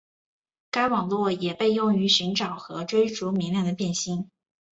[0.71, 4.31] 该网络也被用于寻找和追逐明亮的变星。